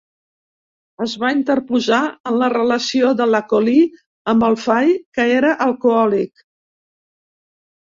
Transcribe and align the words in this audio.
Es 1.05 1.11
va 1.23 1.29
interposar 1.35 1.99
en 2.31 2.39
la 2.45 2.49
relació 2.55 3.11
de 3.21 3.29
la 3.35 3.43
Collie 3.53 3.85
amb 4.35 4.49
el 4.49 4.59
Fay, 4.65 4.91
que 5.21 5.29
era 5.37 5.55
alcohòlic. 5.69 6.45